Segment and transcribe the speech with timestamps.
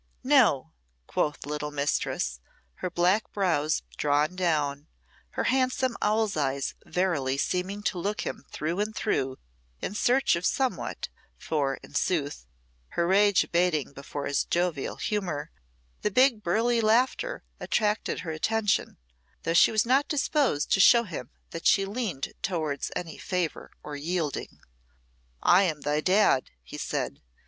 [0.23, 0.71] "No,"
[1.05, 2.39] quoth little Mistress,
[2.77, 4.87] her black brows drawn down,
[5.33, 9.37] her handsome owl's eyes verily seeming to look him through and through
[9.79, 12.47] in search of somewhat; for, in sooth,
[12.97, 15.51] her rage abating before his jovial humour,
[16.01, 18.97] the big burly laugher attracted her attention,
[19.43, 23.95] though she was not disposed to show him that she leaned towards any favour or
[23.95, 24.61] yielding.
[25.43, 27.21] "I am thy Dad," he said.